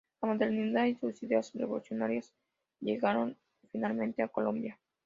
[0.19, 2.33] La modernidad y sus ideas revolucionarias
[2.79, 3.37] llegaron
[3.71, 4.79] finalmente a Colombia.